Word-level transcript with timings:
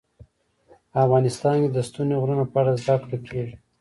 افغانستان 1.03 1.55
کې 1.61 1.69
د 1.71 1.77
ستوني 1.87 2.15
غرونه 2.21 2.43
په 2.51 2.57
اړه 2.61 2.71
زده 2.81 2.95
کړه 3.05 3.17
کېږي. 3.27 3.55